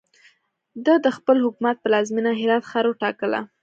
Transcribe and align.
ده 0.85 0.93
د 1.05 1.07
خپل 1.17 1.37
حکومت 1.45 1.75
پلازمینه 1.83 2.31
هرات 2.41 2.63
ښار 2.69 2.85
وټاکله. 2.87 3.39